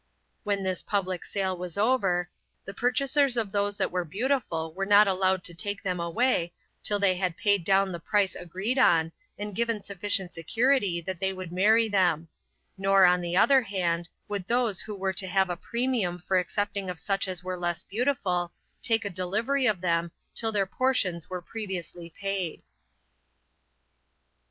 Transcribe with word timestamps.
When 0.43 0.63
this 0.63 0.81
public 0.81 1.23
sale 1.23 1.55
was 1.55 1.77
over, 1.77 2.27
the 2.65 2.73
purchasers 2.73 3.37
of 3.37 3.51
those 3.51 3.77
that 3.77 3.91
were 3.91 4.03
beautiful 4.03 4.73
were 4.73 4.87
not 4.87 5.07
allowed 5.07 5.43
to 5.43 5.53
take 5.53 5.83
them 5.83 5.99
away, 5.99 6.53
till 6.81 6.97
they 6.97 7.13
had 7.13 7.37
paid 7.37 7.63
down 7.63 7.91
the 7.91 7.99
price 7.99 8.33
agreed 8.33 8.79
on, 8.79 9.11
and 9.37 9.55
given 9.55 9.79
sufficient 9.79 10.33
security 10.33 11.01
that 11.01 11.19
they 11.19 11.31
would 11.33 11.51
marry 11.51 11.87
them; 11.87 12.29
nor, 12.79 13.05
on 13.05 13.21
the 13.21 13.37
other 13.37 13.61
hand, 13.61 14.09
would 14.27 14.47
those 14.47 14.81
who 14.81 14.95
were 14.95 15.13
to 15.13 15.27
have 15.27 15.51
a 15.51 15.55
premium 15.55 16.17
for 16.17 16.39
accepting 16.39 16.89
of 16.89 16.97
such 16.97 17.27
as 17.27 17.43
were 17.43 17.55
less 17.55 17.83
beautiful, 17.83 18.51
take 18.81 19.05
a 19.05 19.09
delivery 19.11 19.67
of 19.67 19.81
them, 19.81 20.09
till 20.33 20.51
their 20.51 20.65
portions 20.65 21.29
were 21.29 21.43
previously 21.43 22.09
paid. 22.09 22.63